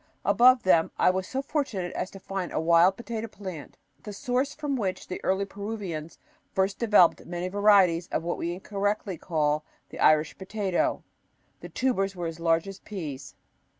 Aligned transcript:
Above 0.25 0.63
them 0.63 0.89
I 0.97 1.11
was 1.11 1.27
so 1.27 1.43
fortunate 1.43 1.93
as 1.93 2.09
to 2.09 2.19
find 2.19 2.51
a 2.51 2.59
wild 2.59 2.97
potato 2.97 3.27
plant, 3.27 3.77
the 4.01 4.11
source 4.11 4.55
from 4.55 4.75
which 4.75 5.07
the 5.07 5.23
early 5.23 5.45
Peruvians 5.45 6.17
first 6.51 6.79
developed 6.79 7.23
many 7.27 7.49
varieties 7.49 8.07
of 8.07 8.23
what 8.23 8.39
we 8.39 8.51
incorrectly 8.55 9.19
call 9.19 9.63
the 9.89 9.99
Irish 9.99 10.35
potato. 10.39 11.03
The 11.59 11.69
tubers 11.69 12.15
were 12.15 12.25
as 12.25 12.39
large 12.39 12.67
as 12.67 12.79
peas. 12.79 13.35